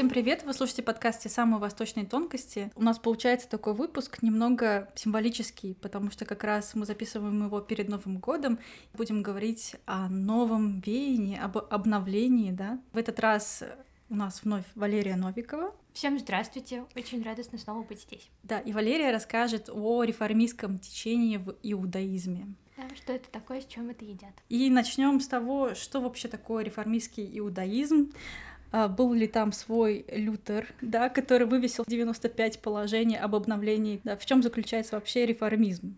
[0.00, 0.44] Всем привет!
[0.44, 2.72] Вы слушаете подкаст «Те самые восточные тонкости».
[2.74, 7.90] У нас получается такой выпуск немного символический, потому что как раз мы записываем его перед
[7.90, 8.58] Новым годом.
[8.94, 12.80] Будем говорить о новом веянии, об обновлении, да.
[12.94, 13.62] В этот раз
[14.08, 15.74] у нас вновь Валерия Новикова.
[15.92, 18.30] Всем здравствуйте, очень радостно снова быть здесь.
[18.42, 22.46] Да, и Валерия расскажет о реформистском течении в иудаизме.
[22.78, 24.32] Да, что это такое, с чем это едят.
[24.48, 28.12] И начнем с того, что вообще такое реформистский иудаизм.
[28.72, 34.24] А, был ли там свой Лютер, да, который вывесил 95 положений об обновлении, да, в
[34.24, 35.96] чем заключается вообще реформизм.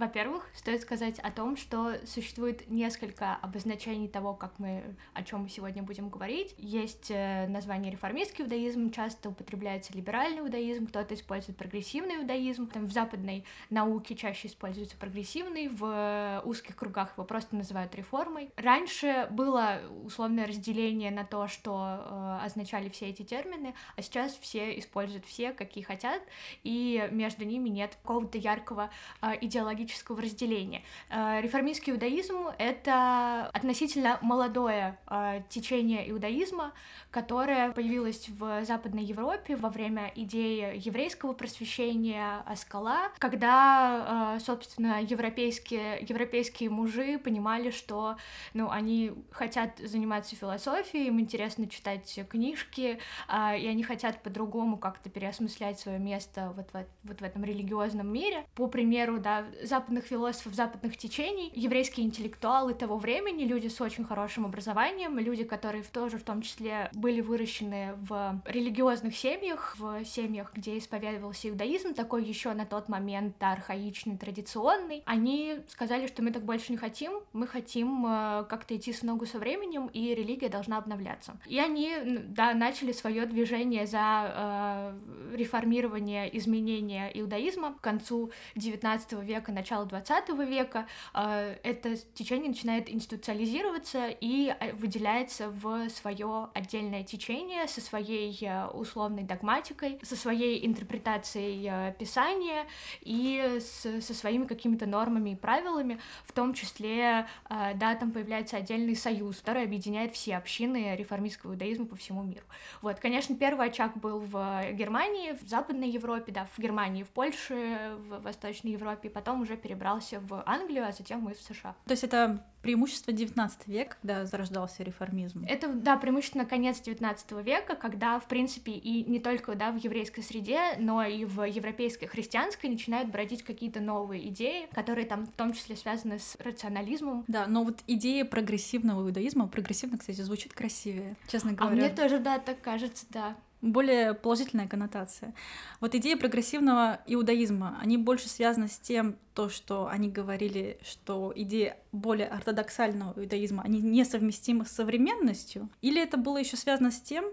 [0.00, 5.50] Во-первых, стоит сказать о том, что существует несколько обозначений того, как мы, о чем мы
[5.50, 6.54] сегодня будем говорить.
[6.56, 12.66] Есть э, название реформистский иудаизм, часто употребляется либеральный иудаизм, кто-то использует прогрессивный иудаизм.
[12.68, 18.50] Там в западной науке чаще используется прогрессивный, в узких кругах его просто называют реформой.
[18.56, 24.78] Раньше было условное разделение на то, что э, означали все эти термины, а сейчас все
[24.78, 26.22] используют все, какие хотят,
[26.62, 28.88] и между ними нет какого-то яркого
[29.20, 30.82] э, идеологического идеологического разделения.
[31.10, 36.72] Э, реформистский иудаизм— это относительно молодое э, течение иудаизма,
[37.10, 46.00] которое появилось в Западной Европе во время идеи еврейского просвещения Аскала, когда, э, собственно, европейские,
[46.00, 48.16] европейские мужи понимали, что
[48.54, 55.78] ну, они хотят заниматься философией, им интересно читать книжки, и они хотят по-другому как-то переосмыслять
[55.78, 58.44] свое место вот в, вот в этом религиозном мире.
[58.54, 64.44] По примеру, да, западных философов, западных течений, еврейские интеллектуалы того времени, люди с очень хорошим
[64.44, 70.76] образованием, люди, которые тоже в том числе были выращены в религиозных семьях, в семьях, где
[70.76, 76.72] исповедовался иудаизм, такой еще на тот момент архаичный, традиционный, они сказали, что мы так больше
[76.72, 81.36] не хотим, мы хотим э, как-то идти с ногу со временем, и религия должна обновляться.
[81.46, 81.94] И они,
[82.26, 87.74] да, начали свое движение за э, реформирование, изменение иудаизма.
[87.74, 90.86] К концу XIX века, начала XX века.
[91.14, 98.66] Э, это течение начинает институциализироваться и э, выделяется в свое отдельное течение со своей э,
[98.68, 102.66] условной догматикой, со своей интерпретацией Писания
[103.02, 108.96] и с, со своими какими-то нормами и правилами, в том числе, да, там появляется отдельный
[108.96, 112.44] союз, который объединяет все общины реформистского иудаизма по всему миру.
[112.82, 117.96] Вот, конечно, первый очаг был в Германии, в Западной Европе, да, в Германии, в Польше,
[118.08, 121.74] в Восточной Европе, потом уже перебрался в Англию, а затем мы в США.
[121.86, 125.44] То есть это преимущество 19 века, когда зарождался реформизм?
[125.48, 130.22] Это, да, преимущественно конец 19 века, когда, в принципе, и не только, да, в еврейской
[130.22, 135.52] среде, но и в европейской христианской начинают бродить какие-то новые идеи, которые там в том
[135.52, 137.24] числе связаны с рационализмом.
[137.28, 141.72] Да, но вот идея прогрессивного иудаизма, прогрессивно, кстати, звучит красивее, честно говоря.
[141.72, 145.34] А мне тоже, да, так кажется, да более положительная коннотация.
[145.80, 151.74] Вот идеи прогрессивного иудаизма, они больше связаны с тем, то, что они говорили, что идеи
[151.92, 157.24] более ортодоксального иудаизма, они несовместимы с современностью, или это было еще связано с тем,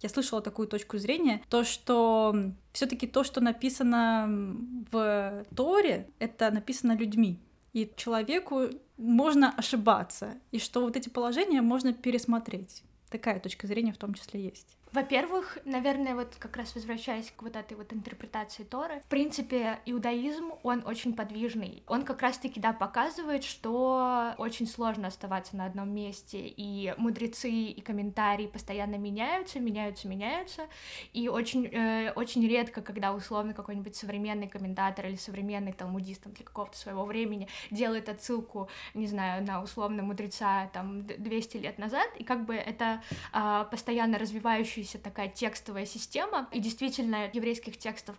[0.00, 4.26] я слышала такую точку зрения, то, что все-таки то, что написано
[4.90, 7.38] в Торе, это написано людьми.
[7.72, 8.68] И человеку
[8.98, 12.82] можно ошибаться, и что вот эти положения можно пересмотреть.
[13.08, 14.76] Такая точка зрения в том числе есть.
[14.94, 20.52] Во-первых, наверное, вот как раз возвращаясь к вот этой вот интерпретации Торы, в принципе, иудаизм,
[20.62, 21.82] он очень подвижный.
[21.88, 27.80] Он как раз-таки, да, показывает, что очень сложно оставаться на одном месте, и мудрецы и
[27.80, 30.68] комментарии постоянно меняются, меняются, меняются,
[31.12, 36.44] и очень, э, очень редко, когда условно какой-нибудь современный комментатор или современный талмудист там, для
[36.44, 42.22] какого-то своего времени делает отсылку, не знаю, на условно мудреца там 200 лет назад, и
[42.22, 48.16] как бы это э, постоянно развивающий сложившаяся такая текстовая система, и действительно еврейских текстов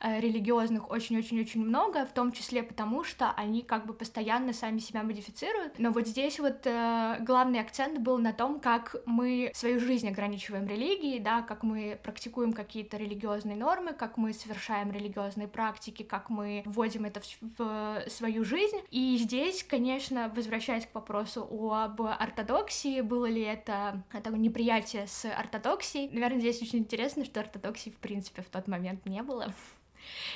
[0.00, 5.02] э, религиозных очень-очень-очень много, в том числе потому, что они как бы постоянно сами себя
[5.02, 5.78] модифицируют.
[5.78, 10.66] Но вот здесь вот э, главный акцент был на том, как мы свою жизнь ограничиваем
[10.66, 16.62] религией, да, как мы практикуем какие-то религиозные нормы, как мы совершаем религиозные практики, как мы
[16.64, 18.78] вводим это в, в свою жизнь.
[18.90, 26.05] И здесь, конечно, возвращаясь к вопросу об ортодоксии, было ли это, это неприятие с ортодоксией,
[26.12, 29.52] Наверное, здесь очень интересно, что ортодоксии, в принципе, в тот момент не было.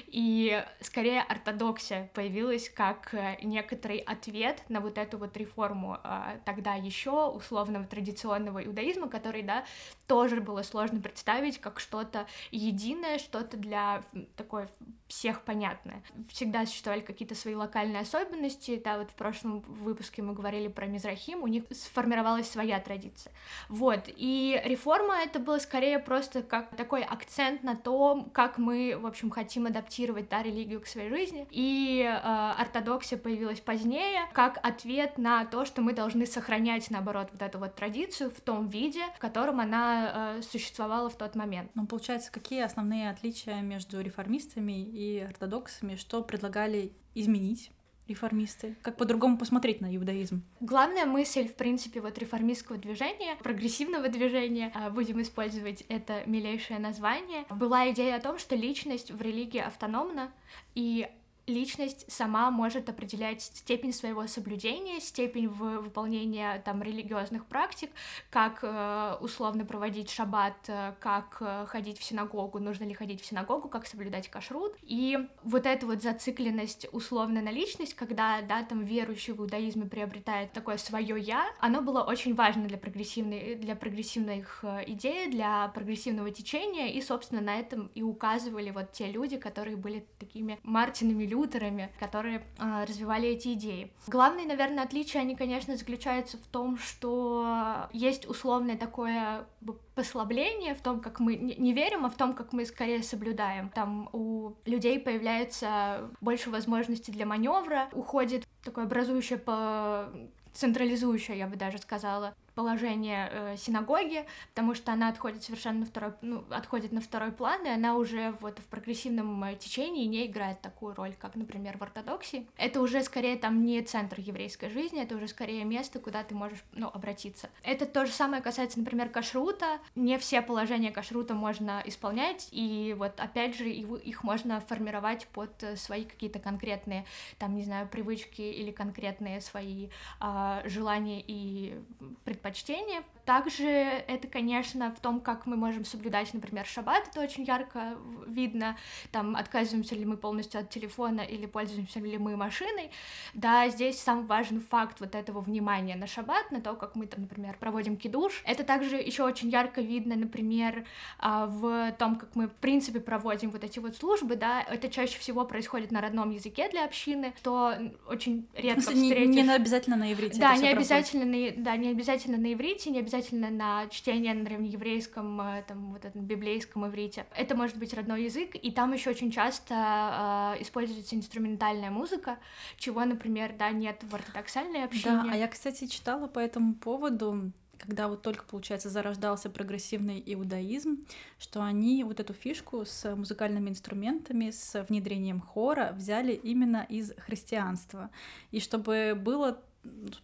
[0.07, 6.75] И скорее ортодоксия появилась как э, некоторый ответ на вот эту вот реформу а, тогда
[6.75, 9.65] еще условного традиционного иудаизма, который, да,
[10.07, 14.03] тоже было сложно представить как что-то единое, что-то для
[14.37, 14.69] такое
[15.11, 16.03] всех понятное.
[16.29, 21.43] Всегда существовали какие-то свои локальные особенности, да, вот в прошлом выпуске мы говорили про Мизрахим,
[21.43, 23.33] у них сформировалась своя традиция.
[23.69, 29.05] Вот, и реформа это было скорее просто как такой акцент на том, как мы, в
[29.05, 35.19] общем, хотим адаптировать, да, религию к своей жизни, и э, ортодоксия появилась позднее, как ответ
[35.19, 39.19] на то, что мы должны сохранять, наоборот, вот эту вот традицию в том виде, в
[39.19, 41.73] котором она э, существовала в тот момент.
[41.75, 47.71] Ну, получается, какие основные отличия между реформистами ортодоксами, что предлагали изменить
[48.11, 48.77] реформисты?
[48.83, 50.43] Как по-другому посмотреть на иудаизм?
[50.61, 57.45] Главная мысль, в принципе, вот реформистского движения, прогрессивного движения, а, будем использовать это милейшее название,
[57.51, 60.33] была идея о том, что личность в религии автономна,
[60.75, 61.09] и
[61.51, 67.91] личность сама может определять степень своего соблюдения, степень выполнения там религиозных практик,
[68.31, 73.27] как э, условно проводить шаббат, э, как э, ходить в синагогу, нужно ли ходить в
[73.27, 74.75] синагогу, как соблюдать кашрут.
[74.83, 80.53] И вот эта вот зацикленность условно на личность, когда, да, там верующий в иудаизме приобретает
[80.53, 86.89] такое свое я, оно было очень важно для прогрессивной, для прогрессивных идей, для прогрессивного течения,
[86.89, 92.43] и, собственно, на этом и указывали вот те люди, которые были такими Мартинами лютерами, которые
[92.59, 93.91] э, развивали эти идеи.
[94.07, 99.47] Главное, наверное, отличие, они, конечно, заключаются в том, что есть условное такое
[99.95, 103.69] послабление в том, как мы не верим, а в том, как мы скорее соблюдаем.
[103.71, 110.11] Там у людей появляется больше возможностей для маневра, уходит такое образующее по
[110.53, 116.13] централизующее, я бы даже сказала, положение э, синагоги, потому что она отходит совершенно на второй,
[116.21, 120.61] ну, отходит на второй план, и она уже вот в прогрессивном э, течении не играет
[120.61, 122.47] такую роль, как, например, в ортодоксии.
[122.59, 126.63] Это уже скорее там не центр еврейской жизни, это уже скорее место, куда ты можешь,
[126.73, 127.49] ну, обратиться.
[127.63, 129.79] Это то же самое касается, например, кашрута.
[129.95, 136.05] Не все положения кашрута можно исполнять, и вот опять же их можно формировать под свои
[136.05, 137.07] какие-то конкретные,
[137.39, 139.89] там, не знаю, привычки или конкретные свои
[140.21, 141.81] э, желания и
[142.25, 143.03] предпочтения предпочтения.
[143.25, 147.95] Также это, конечно, в том, как мы можем соблюдать, например, шаббат, это очень ярко
[148.27, 148.77] видно,
[149.13, 152.91] там, отказываемся ли мы полностью от телефона или пользуемся ли мы машиной.
[153.35, 157.21] Да, здесь самый важный факт вот этого внимания на шаббат, на то, как мы там,
[157.21, 158.43] например, проводим кидуш.
[158.45, 160.85] Это также еще очень ярко видно, например,
[161.19, 165.19] а, в том, как мы, в принципе, проводим вот эти вот службы, да, это чаще
[165.21, 167.75] всего происходит на родном языке для общины, что
[168.09, 169.29] очень редко встретишь.
[169.29, 170.41] Не, не обязательно на иврите.
[170.41, 175.41] Да, не обязательно на, да, не обязательно на иврите, не обязательно на чтение на древнееврейском,
[175.41, 177.27] э, там, вот этом библейском иврите.
[177.37, 182.39] Это может быть родной язык, и там еще очень часто э, используется инструментальная музыка,
[182.77, 185.23] чего, например, да, нет в ортодоксальной общине.
[185.25, 191.07] Да, а я, кстати, читала по этому поводу когда вот только, получается, зарождался прогрессивный иудаизм,
[191.39, 198.11] что они вот эту фишку с музыкальными инструментами, с внедрением хора взяли именно из христианства.
[198.51, 199.63] И чтобы было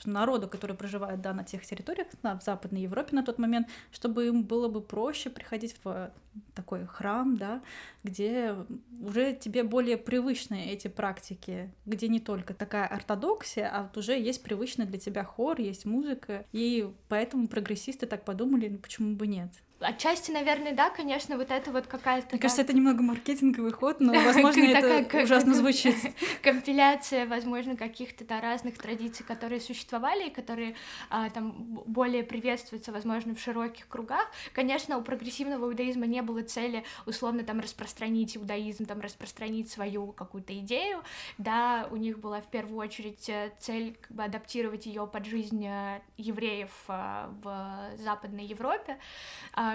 [0.04, 4.26] народу, который проживает да, на тех территориях, на, в Западной Европе на тот момент, чтобы
[4.26, 6.10] им было бы проще приходить в
[6.54, 7.62] такой храм, да,
[8.02, 8.54] где
[9.00, 14.42] уже тебе более привычны эти практики, где не только такая ортодоксия, а вот уже есть
[14.42, 19.50] привычный для тебя хор, есть музыка, и поэтому прогрессисты так подумали, ну почему бы нет.
[19.78, 22.28] Отчасти, наверное, да, конечно, вот это вот какая-то...
[22.32, 25.94] Мне кажется, это немного маркетинговый ход, но, возможно, это ужасно звучит.
[26.42, 30.76] Компиляция, возможно, каких-то да, разных традиций, которые существовали и которые
[31.10, 31.52] а, там
[31.86, 34.30] более приветствуются, возможно, в широких кругах.
[34.54, 40.58] Конечно, у прогрессивного иудаизма не было цели условно там распространить иудаизм, там распространить свою какую-то
[40.58, 41.02] идею,
[41.38, 45.64] да, у них была в первую очередь э, цель как бы адаптировать ее под жизнь
[45.66, 48.98] э, евреев э, в Западной Европе,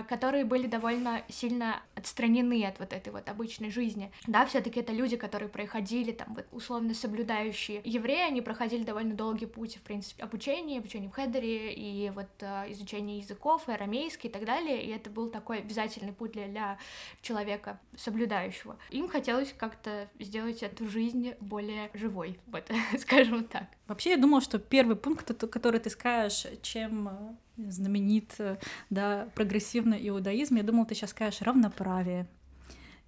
[0.07, 4.11] которые были довольно сильно отстранены от вот этой вот обычной жизни.
[4.27, 9.15] Да, все таки это люди, которые проходили там вот условно соблюдающие евреи, они проходили довольно
[9.15, 12.29] долгий путь, в принципе, обучения, обучения в Хедере и вот
[12.69, 16.77] изучение языков, и арамейский и так далее, и это был такой обязательный путь для, для
[17.21, 18.77] человека соблюдающего.
[18.89, 22.69] Им хотелось как-то сделать эту жизнь более живой, вот,
[22.99, 23.65] скажем так.
[23.87, 28.57] Вообще, я думала, что первый пункт, который ты скажешь, чем э, знаменит, э,
[28.89, 32.27] да, прогрессивный иудаизм, я думала, ты сейчас скажешь равноправие.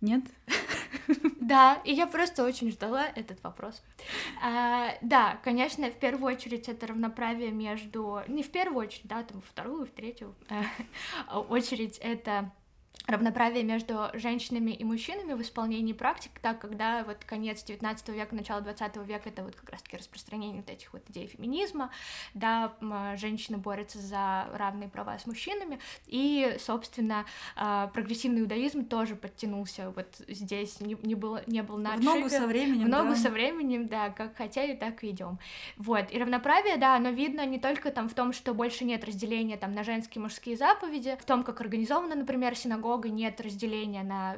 [0.02, 0.24] Нет?
[1.40, 3.84] Да, и я просто очень ждала этот вопрос.
[4.42, 8.22] А, да, конечно, в первую очередь это равноправие между...
[8.30, 10.36] Не в первую очередь, да, там, в вторую, в третью
[11.28, 12.52] а, очередь это
[13.06, 18.62] равноправие между женщинами и мужчинами в исполнении практик, так когда вот конец 19 века, начало
[18.62, 21.92] 20 века это вот как раз-таки распространение вот этих вот идей феминизма,
[22.34, 22.74] да,
[23.18, 30.08] женщины борются за равные права с мужчинами, и, собственно, а, прогрессивный иудаизм тоже подтянулся вот
[30.28, 33.16] здесь, не, не, было, не был на В ногу со временем, В ногу да.
[33.16, 35.40] со временем, да, как хотели, так и идем.
[35.78, 39.58] Вот, и равноправие, да, оно видно не только там в том, что больше нет разделения
[39.58, 44.04] там на женские и мужские заповеди, в том, как организована, например, синагога, синагога нет разделения
[44.04, 44.36] на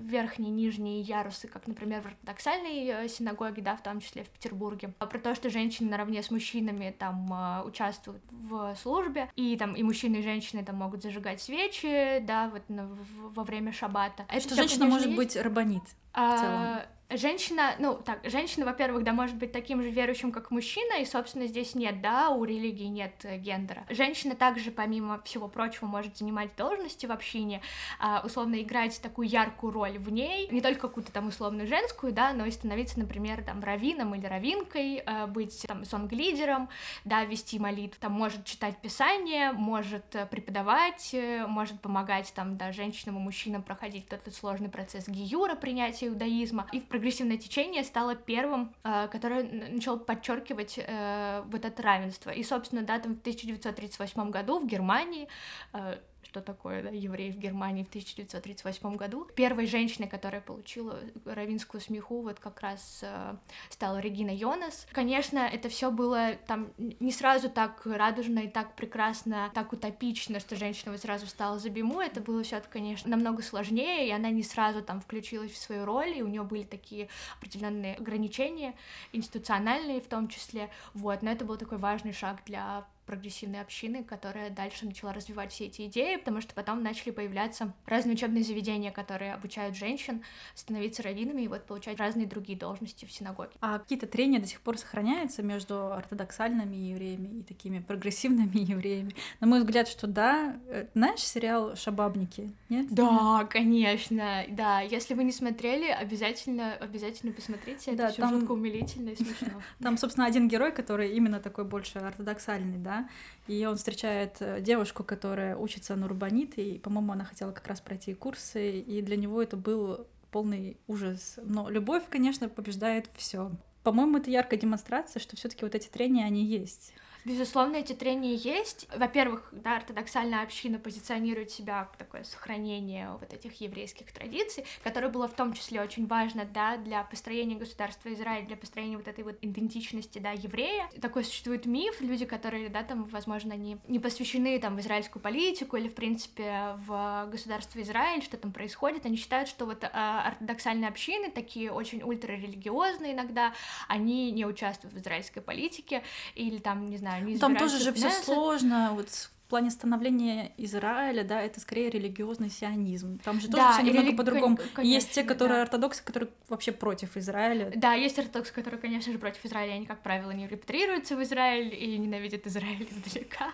[0.00, 4.28] верхние и нижние ярусы, как, например, в ортодоксальной э, синагоге, да, в том числе в
[4.28, 4.92] Петербурге.
[4.98, 9.74] А про то, что женщины наравне с мужчинами там э, участвуют в службе, и там
[9.74, 14.24] и мужчины, и женщины там могут зажигать свечи, да, вот во время шаббата.
[14.28, 15.16] Это что женщина может есть.
[15.16, 16.80] быть рабонит в целом.
[17.10, 21.46] Женщина, ну так, женщина, во-первых, да, может быть таким же верующим, как мужчина, и, собственно,
[21.46, 23.86] здесь нет, да, у религии нет э, гендера.
[23.88, 27.62] Женщина также, помимо всего прочего, может занимать должности в общине,
[27.98, 32.34] а, условно играть такую яркую роль в ней, не только какую-то там условную женскую, да,
[32.34, 36.68] но и становиться, например, там раввином или равинкой, а, быть там сонг-лидером,
[37.06, 42.70] да, вести молитву, там может читать писание, может э, преподавать, э, может помогать там, да,
[42.70, 48.16] женщинам и мужчинам проходить этот сложный процесс гиюра, принятия иудаизма, и в прогрессивное течение стало
[48.16, 52.30] первым, э, которое начало подчеркивать э, вот это равенство.
[52.30, 55.28] И, собственно, да, там в 1938 году в Германии
[55.74, 59.26] э, что такое да, еврей в Германии в 1938 году.
[59.34, 63.36] Первой женщиной, которая получила равинскую смеху, вот как раз э,
[63.70, 64.86] стала Регина Йонас.
[64.92, 70.56] Конечно, это все было там не сразу так радужно и так прекрасно, так утопично, что
[70.56, 72.00] женщина вот сразу стала за биму.
[72.00, 76.16] Это было все конечно, намного сложнее, и она не сразу там включилась в свою роль,
[76.16, 77.08] и у нее были такие
[77.38, 78.74] определенные ограничения,
[79.12, 80.70] институциональные в том числе.
[80.94, 85.64] Вот, но это был такой важный шаг для прогрессивной общины, которая дальше начала развивать все
[85.64, 90.22] эти идеи, потому что потом начали появляться разные учебные заведения, которые обучают женщин
[90.54, 93.52] становиться раввинами и вот получать разные другие должности в синагоге.
[93.62, 99.14] А какие-то трения до сих пор сохраняются между ортодоксальными евреями и такими прогрессивными евреями?
[99.40, 100.56] На мой взгляд, что да.
[100.66, 102.52] Э, знаешь сериал «Шабабники»?
[102.68, 102.88] Нет?
[102.90, 104.80] Да, конечно, да.
[104.80, 107.92] Если вы не смотрели, обязательно, обязательно посмотрите.
[107.92, 108.30] Это да, все там...
[108.34, 109.62] жутко умилительно и смешно.
[109.82, 112.97] Там, собственно, один герой, который именно такой больше ортодоксальный, да,
[113.46, 117.80] и он встречает э, девушку, которая учится на рубанит, и, по-моему, она хотела как раз
[117.80, 121.38] пройти курсы, и для него это был полный ужас.
[121.42, 123.50] Но любовь, конечно, побеждает все.
[123.82, 126.92] По-моему, это яркая демонстрация, что все-таки вот эти трения, они есть.
[127.24, 128.88] Безусловно, эти трения есть.
[128.96, 135.28] Во-первых, да, ортодоксальная община позиционирует себя как такое сохранение вот этих еврейских традиций, которое было
[135.28, 139.36] в том числе очень важно, да, для построения государства Израиль, для построения вот этой вот
[139.42, 140.88] идентичности, да, еврея.
[141.02, 145.76] Такой существует миф, люди, которые, да, там, возможно, не, не посвящены там в израильскую политику
[145.76, 150.88] или, в принципе, в государство Израиль, что там происходит, они считают, что вот а, ортодоксальные
[150.88, 153.52] общины, такие очень ультрарелигиозные иногда,
[153.86, 156.02] они не участвуют в израильской политике
[156.34, 159.08] или там, не знаю, они Там тоже же все сложно, вот
[159.48, 163.18] в плане становления Израиля, да, это скорее религиозный сионизм.
[163.20, 164.16] Там же тоже да, все немного рели...
[164.16, 164.58] по-другому.
[164.82, 165.62] Есть те, которые да.
[165.62, 167.72] ортодоксы, которые вообще против Израиля.
[167.74, 169.72] Да, есть ортодоксы, которые, конечно же, против Израиля.
[169.72, 173.52] Они, как правило, не репатрируются в Израиль и ненавидят Израиль издалека.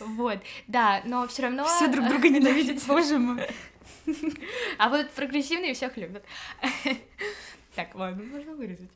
[0.00, 1.66] Вот, да, но все равно...
[1.66, 3.46] Все друг друга ненавидят, боже мой.
[4.78, 6.24] А вот прогрессивные всех любят.
[7.74, 8.88] Так, ладно, можно вырезать.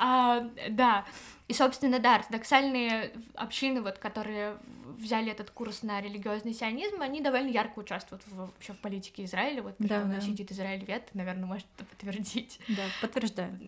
[0.00, 1.04] А, да.
[1.46, 4.56] И, собственно, да, ортодоксальные общины, вот, которые
[4.96, 9.62] взяли этот курс на религиозный сионизм, они довольно ярко участвуют в, вообще в политике Израиля.
[9.62, 10.20] Вот да, да.
[10.20, 12.58] сидит Израиль Вет, наверное, может это подтвердить.
[12.68, 13.58] Да, подтверждаю.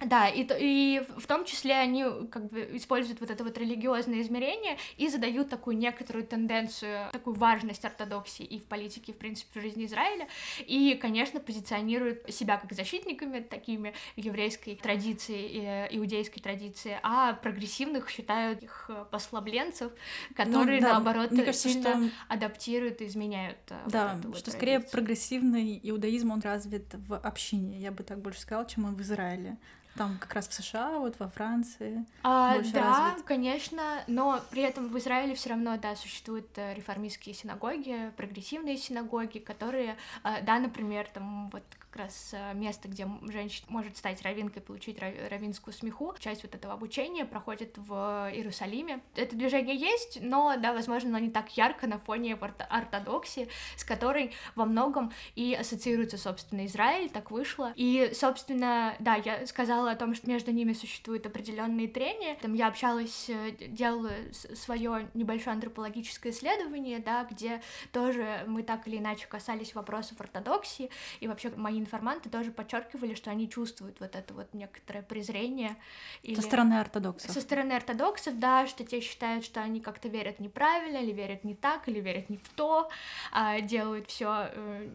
[0.00, 4.78] Да, и, и в том числе они как бы используют вот это вот религиозное измерение
[4.96, 9.62] и задают такую некоторую тенденцию, такую важность ортодоксии и в политике, и в принципе в
[9.62, 10.26] жизни Израиля,
[10.60, 18.90] и, конечно, позиционируют себя как защитниками такими еврейской традиции, иудейской традиции, а прогрессивных считают их
[19.10, 19.92] послабленцев,
[20.34, 22.10] которые, ну, да, наоборот, мне кажется, сильно что...
[22.28, 27.78] адаптируют и изменяют э, Да, вот что вот скорее прогрессивный иудаизм, он развит в общине,
[27.78, 29.58] я бы так больше сказала, чем он в Израиле.
[29.96, 32.04] Там как раз в США, вот во Франции.
[32.22, 33.24] А, да, развит.
[33.24, 39.38] конечно, но при этом в Израиле все равно, да, существуют э, реформистские синагоги, прогрессивные синагоги,
[39.38, 44.62] которые, э, да, например, там вот как раз э, место, где женщина может стать равинкой,
[44.62, 46.14] получить равинскую смеху.
[46.18, 49.00] Часть вот этого обучения проходит в Иерусалиме.
[49.16, 54.32] Это движение есть, но, да, возможно, оно не так ярко на фоне ортодоксии, с которой
[54.54, 57.72] во многом и ассоциируется, собственно, Израиль, так вышло.
[57.74, 62.36] И, собственно, да, я сказала писала о том, что между ними существуют определенные трения.
[62.40, 68.98] Там я общалась, э, делала свое небольшое антропологическое исследование, да, где тоже мы так или
[68.98, 74.34] иначе касались вопросов ортодоксии, и вообще мои информанты тоже подчеркивали, что они чувствуют вот это
[74.34, 75.76] вот некоторое презрение.
[76.22, 76.34] Или...
[76.34, 77.30] Со стороны ортодоксов.
[77.30, 81.54] Со стороны ортодоксов, да, что те считают, что они как-то верят неправильно, или верят не
[81.54, 82.88] так, или верят не в то,
[83.32, 84.88] а делают все э,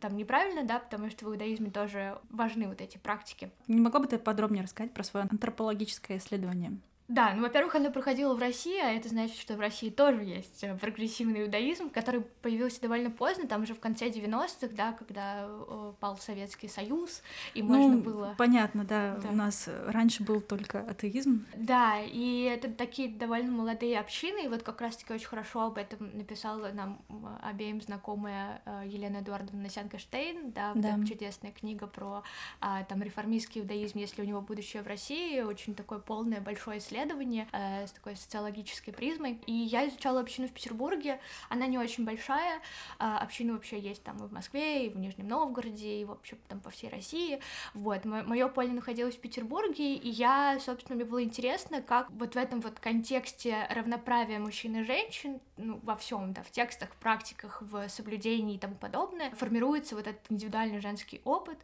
[0.00, 3.50] там неправильно, да, потому что в иудаизме тоже важны вот эти практики.
[3.68, 6.78] Не могла бы ты подробнее рассказать про свое антропологическое исследование?
[7.08, 10.64] Да, ну, во-первых, оно проходило в России, а это значит, что в России тоже есть
[10.64, 15.92] э, прогрессивный иудаизм, который появился довольно поздно, там уже в конце 90-х, да, когда э,
[16.00, 18.34] пал Советский Союз, и ну, можно было...
[18.38, 21.44] понятно, да, да, у нас раньше был только атеизм.
[21.54, 26.10] Да, и это такие довольно молодые общины, и вот как раз-таки очень хорошо об этом
[26.16, 27.02] написала нам
[27.42, 30.96] обеим знакомая э, Елена Эдуардовна Сянка-Штейн, да, да.
[30.96, 32.22] Вот чудесная книга про
[32.60, 36.93] а, там реформистский иудаизм, если у него будущее в России, очень такое полное, большое исследование,
[36.94, 39.40] исследование э, с такой социологической призмой.
[39.46, 41.20] И я изучала общину в Петербурге.
[41.48, 42.60] Она не очень большая.
[42.98, 46.38] Э, община вообще есть там и в Москве, и в Нижнем Новгороде, и, в общем,
[46.48, 47.40] там по всей России.
[47.74, 48.04] Вот.
[48.04, 52.60] Мое поле находилось в Петербурге, и я, собственно, мне было интересно, как вот в этом
[52.60, 57.88] вот контексте равноправия мужчин и женщин, ну, во всем, да, в текстах, в практиках, в
[57.88, 61.58] соблюдении и тому подобное, формируется вот этот индивидуальный женский опыт,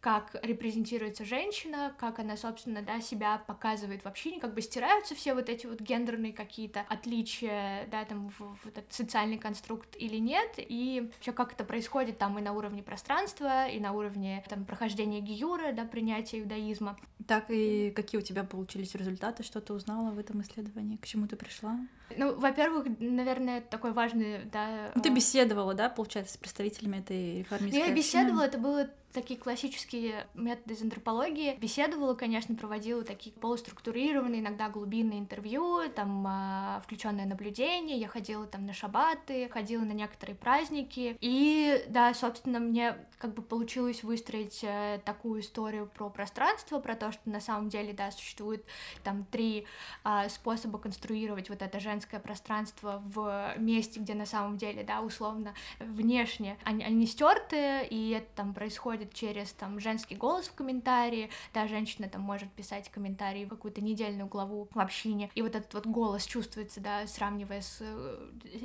[0.00, 5.34] как репрезентируется женщина, как она, собственно, да, себя показывает в общине, как бы стираются все
[5.34, 10.54] вот эти вот гендерные какие-то отличия, да, там, в, в этот социальный конструкт или нет,
[10.56, 15.20] и вообще как это происходит там и на уровне пространства, и на уровне там прохождения
[15.20, 16.98] гиюра, да, принятия иудаизма.
[17.28, 21.28] Так, и какие у тебя получились результаты, что ты узнала в этом исследовании, к чему
[21.28, 21.78] ты пришла?
[22.16, 24.90] Ну, во-первых, наверное, такой важный, да...
[25.00, 30.26] Ты а беседовала, да, получается, с представителями этой реформистской Я беседовала, это было такие классические
[30.34, 31.56] методы из антропологии.
[31.56, 38.66] Беседовала, конечно, проводила такие полуструктурированные, иногда глубинные интервью, там э, включенное наблюдение, я ходила там
[38.66, 45.00] на шабаты, ходила на некоторые праздники, и да, собственно, мне как бы получилось выстроить э,
[45.04, 48.64] такую историю про пространство, про то, что на самом деле, да, существует
[49.04, 49.66] там три
[50.04, 55.54] э, способа конструировать вот это женское пространство в месте, где на самом деле, да, условно,
[55.78, 61.30] внешне они, они стерты, и это там происходит проходит через там женский голос в комментарии,
[61.52, 65.74] да, женщина там может писать комментарии в какую-то недельную главу в общине, и вот этот
[65.74, 67.82] вот голос чувствуется, да, сравнивая с,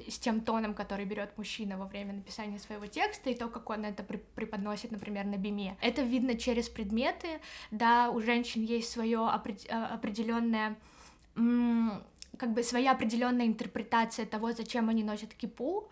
[0.08, 3.86] с тем тоном, который берет мужчина во время написания своего текста, и то, как он
[3.86, 5.78] это преподносит, например, на биме.
[5.82, 7.40] Это видно через предметы,
[7.72, 10.76] да, у женщин есть свое определенное
[12.40, 15.90] как бы своя определенная интерпретация того, зачем они носят кипу,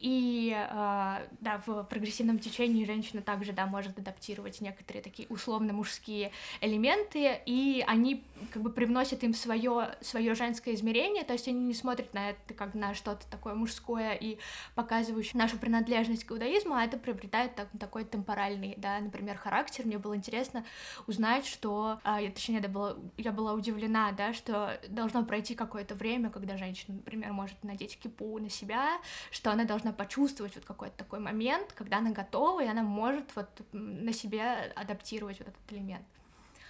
[0.00, 6.30] и э, да, в прогрессивном течении женщина также да, может адаптировать некоторые такие условно мужские
[6.60, 11.74] элементы, и они как бы привносят им свое, свое женское измерение, то есть они не
[11.74, 14.38] смотрят на это как на что-то такое мужское и
[14.74, 19.84] показывающее нашу принадлежность к иудаизму, а это приобретает так, такой темпоральный, да, например, характер.
[19.86, 20.64] Мне было интересно
[21.06, 26.30] узнать, что, я, точнее, да, была, я была удивлена, да, что должно пройти какое-то время,
[26.30, 28.98] когда женщина, например, может надеть кипу на себя,
[29.30, 33.48] что она должна почувствовать вот какой-то такой момент, когда она готова, и она может вот
[33.72, 36.04] на себе адаптировать вот этот элемент.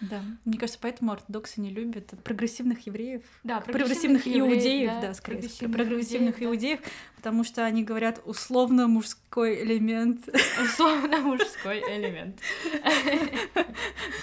[0.00, 5.14] Да, мне кажется, поэтому ортодоксы не любят прогрессивных евреев, да, прогрессивных, прогрессивных иудеев, да, да
[5.14, 6.88] скорее, прогрессивных, прогрессивных иудеев, да.
[7.16, 10.28] потому что они говорят условно мужской элемент.
[10.62, 12.38] Условно мужской элемент.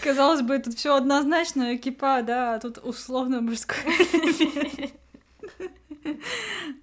[0.02, 4.94] Казалось бы, тут все однозначно, кипа, да, а тут условно мужской элемент.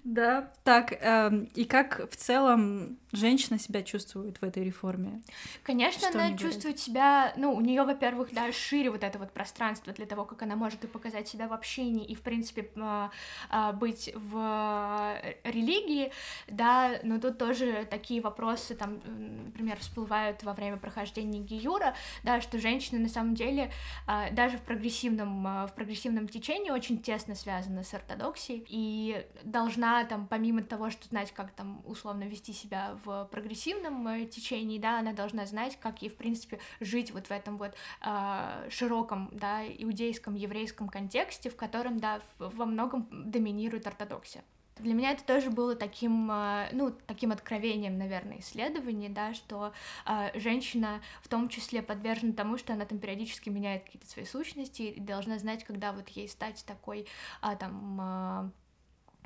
[0.03, 5.21] Да, так, эм, и как в целом женщина себя чувствует в этой реформе?
[5.63, 9.93] Конечно, Что она чувствует себя, ну, у нее, во-первых, да, шире вот это вот пространство
[9.93, 13.09] для того, как она может и показать себя в общении, и, в принципе, э,
[13.51, 16.11] э, быть в религии,
[16.47, 18.99] да, но тут тоже такие вопросы, там,
[19.45, 23.71] например, всплывают во время прохождения Гиюра, да, что женщина на самом деле
[24.07, 29.12] э, даже в прогрессивном, в прогрессивном течении очень тесно связана с ортодоксией, и
[29.43, 34.79] должна там, помимо того, что знать, как там условно вести себя в прогрессивном э, течении,
[34.79, 39.29] да, она должна знать, как ей, в принципе, жить вот в этом вот э, широком,
[39.33, 44.43] да, иудейском, еврейском контексте, в котором, да, во многом доминирует ортодоксия.
[44.77, 49.71] Для меня это тоже было таким, а, ну, таким откровением, наверное, исследований, да, что
[50.05, 54.81] э, женщина в том числе подвержена тому, что она там периодически меняет какие-то свои сущности
[54.83, 57.07] и должна знать, когда вот ей стать такой,
[57.43, 58.62] э, там, э,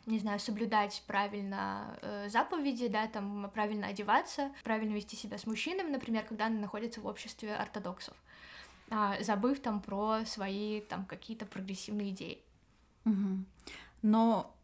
[0.07, 5.91] не знаю, соблюдать правильно э, заповеди, да, там правильно одеваться, правильно вести себя с мужчинами,
[5.91, 8.15] например, когда она находится в обществе ортодоксов.
[8.89, 12.41] а, забыв там про свои там какие-то прогрессивные идеи.
[13.03, 13.43] Угу.
[14.01, 14.55] Но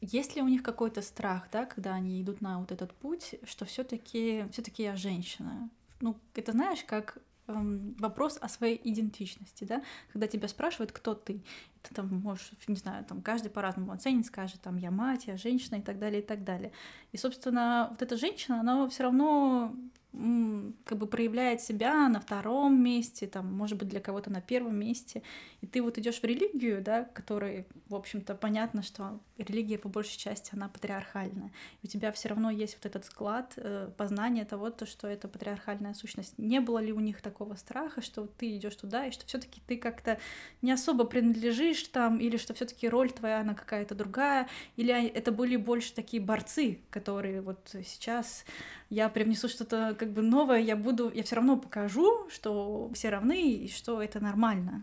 [0.00, 3.64] есть ли у них какой-то страх, да, когда они идут на вот этот путь, что
[3.64, 5.68] все-таки все-таки я женщина?
[6.00, 7.18] Ну, это знаешь, как
[7.52, 11.42] вопрос о своей идентичности, да, когда тебя спрашивают, кто ты,
[11.82, 15.76] ты там можешь, не знаю, там каждый по-разному оценить, скажет, там, я мать, я женщина
[15.76, 16.72] и так далее, и так далее.
[17.12, 19.74] И, собственно, вот эта женщина, она все равно
[20.12, 25.22] как бы проявляет себя на втором месте, там, может быть, для кого-то на первом месте.
[25.62, 30.18] И ты вот идешь в религию, да, которой, в общем-то, понятно, что религия по большей
[30.18, 31.50] части, она патриархальная.
[31.82, 35.28] И у тебя все равно есть вот этот склад э, познания того, то, что это
[35.28, 36.34] патриархальная сущность.
[36.36, 39.78] Не было ли у них такого страха, что ты идешь туда, и что все-таки ты
[39.78, 40.18] как-то
[40.60, 45.56] не особо принадлежишь там, или что все-таки роль твоя, она какая-то другая, или это были
[45.56, 48.44] больше такие борцы, которые вот сейчас
[48.90, 53.52] я привнесу что-то как бы новое, я буду, я все равно покажу, что все равны
[53.52, 54.82] и что это нормально.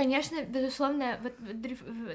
[0.00, 1.34] Конечно, безусловно, вот,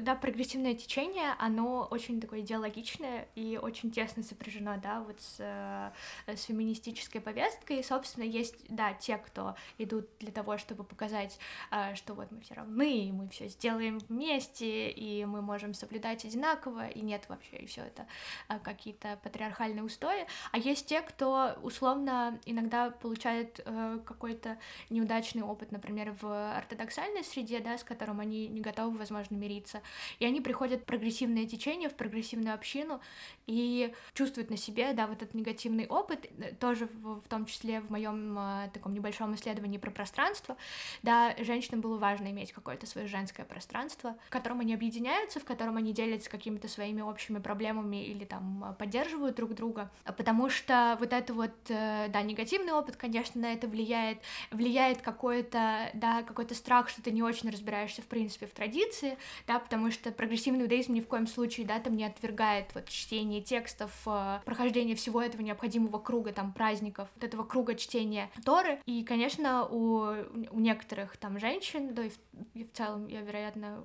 [0.04, 5.92] да, прогрессивное течение, оно очень такое идеологичное и очень тесно сопряжено, да, вот с, э,
[6.36, 7.82] с феминистической повесткой.
[7.82, 11.38] И, собственно, есть, да, те, кто идут для того, чтобы показать,
[11.70, 16.26] э, что вот мы все равны, и мы все сделаем вместе, и мы можем соблюдать
[16.26, 18.08] одинаково, и нет вообще, и все это
[18.50, 20.26] э, какие-то патриархальные устои.
[20.52, 23.64] А есть те, кто условно иногда получает
[24.06, 24.58] какой-то
[24.90, 29.82] неудачный опыт, например, в ортодоксальной среде, да, с которым они не готовы, возможно, мириться.
[30.20, 33.02] И они приходят в прогрессивное течение, в прогрессивную общину
[33.48, 37.82] и чувствуют на себе, да, вот этот негативный опыт, э, тоже в, в том числе
[37.82, 40.58] в моем э, таком небольшом исследовании про пространство,
[41.04, 45.78] да, женщинам было важно иметь какое-то свое женское пространство, в котором они объединяются, в котором
[45.78, 51.34] они делятся какими-то своими общими проблемами или там поддерживают друг друга, потому что вот это
[51.34, 54.20] вот, э, да, негативный опыт, конечно, на это влияет,
[54.52, 59.60] влияет какой-то, да, какой-то страх, что ты не очень разбираешься, в принципе, в традиции, да,
[59.60, 63.92] потому что прогрессивный иудаизм ни в коем случае, да, там не отвергает вот чтение текстов,
[64.06, 69.66] э, прохождение всего этого необходимого круга, там, праздников, вот этого круга чтения Торы, и, конечно,
[69.66, 70.14] у,
[70.52, 72.18] у некоторых там женщин, да и в,
[72.54, 73.84] и в целом, я, вероятно,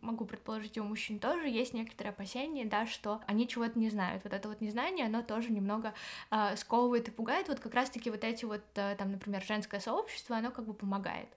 [0.00, 4.24] могу предположить, и у мужчин тоже есть некоторые опасения, да, что они чего-то не знают.
[4.24, 5.94] Вот это вот незнание, оно тоже немного
[6.30, 7.48] э, сковывает и пугает.
[7.48, 11.28] Вот как раз-таки вот эти вот, э, там, например, женское сообщество, оно как бы помогает.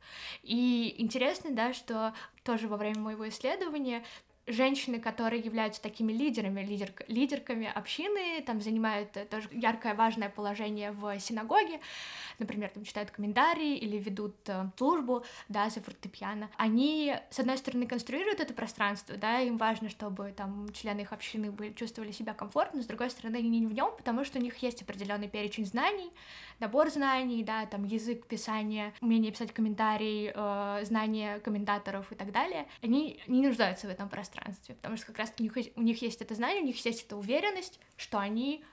[0.43, 4.04] И интересно, да, что тоже во время моего исследования
[4.47, 10.91] женщины, которые являются такими лидерами, лидер, лидерками общины, там занимают э, тоже яркое, важное положение
[10.91, 11.79] в синагоге,
[12.39, 17.88] например, там читают комментарии или ведут э, службу, да, за фортепиано, они, с одной стороны,
[17.88, 22.82] конструируют это пространство, да, им важно, чтобы там члены их общины были, чувствовали себя комфортно,
[22.82, 26.12] с другой стороны, они не в нем, потому что у них есть определенный перечень знаний,
[26.60, 32.67] набор знаний, да, там язык писания, умение писать комментарий, э, знания комментаторов и так далее,
[32.82, 34.33] они не нуждаются в этом пространстве,
[34.67, 37.15] потому что как раз у них, у них есть это знание, у них есть эта
[37.15, 38.63] уверенность, что они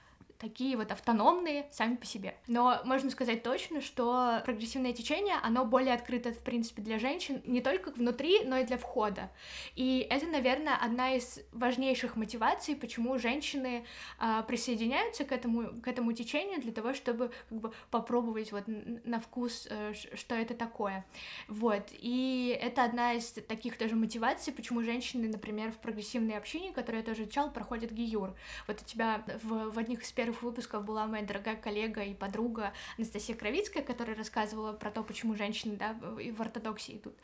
[0.40, 2.34] такие вот автономные сами по себе.
[2.46, 7.60] Но можно сказать точно, что прогрессивное течение, оно более открыто, в принципе, для женщин не
[7.60, 9.30] только внутри, но и для входа.
[9.76, 13.84] И это, наверное, одна из важнейших мотиваций, почему женщины
[14.18, 19.20] а, присоединяются к этому, к этому течению для того, чтобы как бы попробовать вот на
[19.20, 21.04] вкус, э, что это такое.
[21.48, 21.88] Вот.
[21.92, 27.06] И это одна из таких тоже мотиваций, почему женщины, например, в прогрессивной общине, которую я
[27.06, 28.34] тоже изучала, проходят гиюр.
[28.66, 32.14] Вот у тебя в, в одних из первых первых выпусков была моя дорогая коллега и
[32.14, 37.14] подруга Анастасия Кровицкая, которая рассказывала про то, почему женщины да, в ортодоксии идут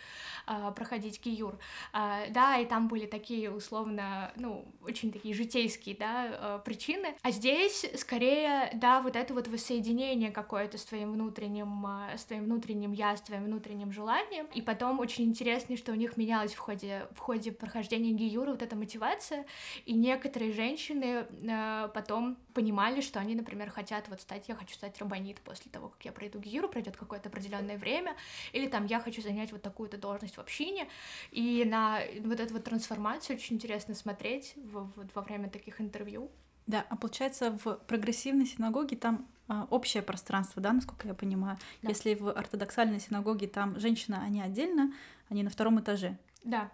[0.47, 1.57] а, проходить киюр.
[1.93, 7.15] А, да, и там были такие условно, ну, очень такие житейские, да, а, причины.
[7.23, 12.45] А здесь скорее, да, вот это вот воссоединение какое-то с твоим внутренним, а, с твоим
[12.45, 14.47] внутренним я, с твоим внутренним желанием.
[14.55, 18.63] И потом очень интересно, что у них менялось в ходе, в ходе прохождения гиюра вот
[18.63, 19.47] эта мотивация,
[19.85, 24.75] и некоторые женщины а, потом понимали, сказали, что они, например, хотят вот стать, я хочу
[24.75, 28.15] стать рабонит после того, как я пройду гиру, пройдет какое-то определенное время,
[28.53, 30.89] или там я хочу занять вот такую-то должность в общине,
[31.31, 36.31] и на вот эту вот трансформацию очень интересно смотреть в, в, во время таких интервью.
[36.67, 41.59] Да, а получается в прогрессивной синагоге там а, общее пространство, да, насколько я понимаю.
[41.83, 41.91] Да.
[41.91, 44.93] Если в ортодоксальной синагоге там женщина, они отдельно,
[45.29, 46.17] они на втором этаже.
[46.45, 46.71] Да.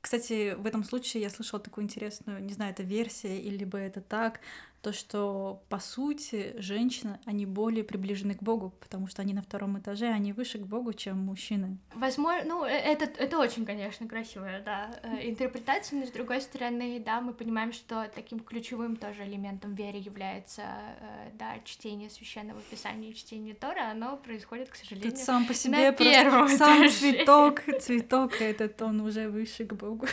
[0.00, 4.00] Кстати, в этом случае я слышала такую интересную, не знаю, это версия или бы это
[4.00, 4.40] так,
[4.82, 9.78] то, что по сути женщины, они более приближены к Богу, потому что они на втором
[9.78, 11.78] этаже, они выше к Богу, чем мужчины.
[11.94, 17.02] Возможно, ну, э, это, это очень, конечно, красивая, да, э, интерпретация, но с другой стороны,
[17.04, 20.62] да, мы понимаем, что таким ключевым тоже элементом веры является,
[21.00, 25.54] э, да, чтение священного писания и чтение Тора, оно происходит, к сожалению, Тут сам по
[25.54, 26.94] себе на первом сам этаже.
[26.98, 30.06] цветок, цветок этот, он уже выше к Богу.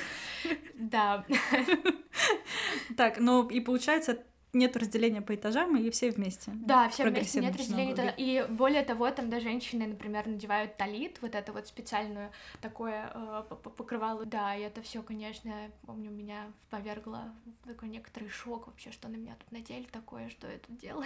[0.74, 1.26] Да.
[2.98, 4.24] Так, ну и получается,
[4.56, 6.52] нет разделения по этажам, и все вместе.
[6.56, 7.96] Да, все вместе нет разделения.
[7.96, 8.14] синагоги.
[8.18, 13.44] И более того, там да, женщины, например, надевают талит, вот это вот специальную такое э,
[13.78, 14.26] покрывало.
[14.26, 15.54] Да, и это все, конечно,
[15.86, 20.48] помню, меня повергло в такой некоторый шок вообще, что на меня тут надели такое, что
[20.50, 21.06] я тут делаю.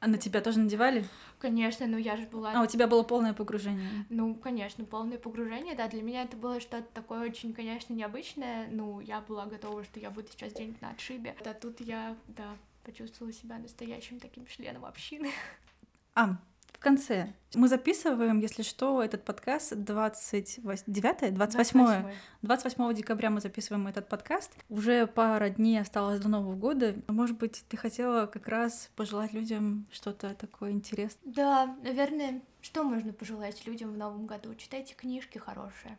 [0.00, 1.04] А на тебя тоже надевали?
[1.38, 2.52] Конечно, ну я же была...
[2.54, 4.06] А, у тебя было полное погружение.
[4.08, 9.00] Ну, конечно, полное погружение, да, для меня это было что-то такое очень, конечно, необычное, ну,
[9.00, 13.32] я была готова, что я буду сейчас где-нибудь на отшибе, а тут я, да, почувствовала
[13.32, 15.30] себя настоящим таким членом общины.
[16.14, 16.38] А,
[16.72, 17.32] в конце.
[17.54, 22.04] Мы записываем, если что, этот подкаст 29 28
[22.42, 24.50] 28 декабря мы записываем этот подкаст.
[24.68, 26.96] Уже пара дней осталось до Нового года.
[27.06, 31.32] Может быть, ты хотела как раз пожелать людям что-то такое интересное?
[31.32, 34.54] Да, наверное, что можно пожелать людям в новом году?
[34.54, 35.98] Читайте книжки хорошие.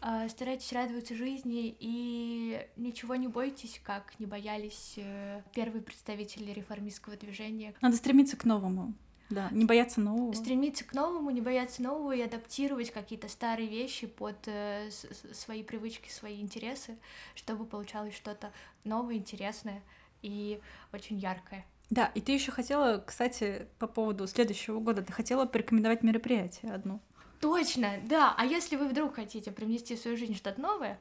[0.00, 7.16] А, Старайтесь радоваться жизни и ничего не бойтесь, как не боялись э, первые представители реформистского
[7.16, 7.74] движения.
[7.80, 8.94] Надо стремиться к новому.
[9.30, 10.32] Да, не бояться нового.
[10.32, 14.90] Стремиться к новому, не бояться нового и адаптировать какие-то старые вещи под э,
[15.32, 16.96] свои привычки, свои интересы,
[17.34, 18.52] чтобы получалось что-то
[18.84, 19.82] новое, интересное
[20.22, 20.60] и
[20.92, 21.64] очень яркое.
[21.90, 27.00] Да, и ты еще хотела, кстати, по поводу следующего года, ты хотела порекомендовать мероприятие одно.
[27.40, 28.34] Точно, да.
[28.36, 30.98] А если вы вдруг хотите привнести в свою жизнь что-то новое,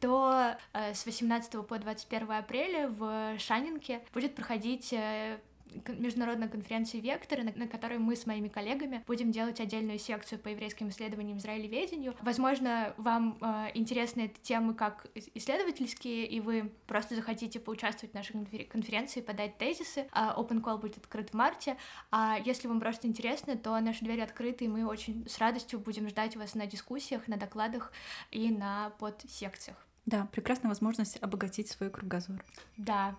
[0.00, 5.38] то э, с 18 по 21 апреля в Шанинке будет проходить э,
[5.84, 10.38] кон- международная конференция «Векторы», на, на которой мы с моими коллегами будем делать отдельную секцию
[10.38, 12.14] по еврейским исследованиям израилеведению.
[12.22, 18.14] Возможно, вам э, интересны эти темы как ис- исследовательские, и вы просто захотите поучаствовать в
[18.14, 20.08] нашей конфер- конференции, подать тезисы.
[20.12, 21.76] А Open Call будет открыт в марте.
[22.10, 26.08] А если вам просто интересно, то наши двери открыты, и мы очень с радостью будем
[26.08, 27.92] ждать вас на дискуссиях, на докладах
[28.30, 29.76] и на подсекциях.
[30.06, 32.42] Да, прекрасная возможность обогатить свой кругозор.
[32.76, 33.16] Да,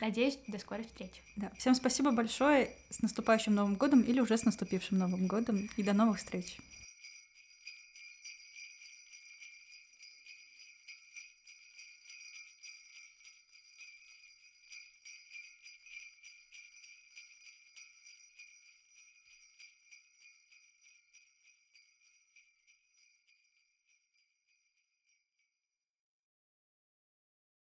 [0.00, 1.20] надеюсь, до скорой встречи.
[1.36, 1.50] Да.
[1.56, 2.70] Всем спасибо большое.
[2.90, 5.68] С наступающим Новым годом или уже с наступившим Новым годом.
[5.76, 6.58] И до новых встреч.